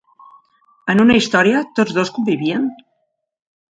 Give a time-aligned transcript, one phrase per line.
[0.93, 2.67] En una història, tots dos convivien?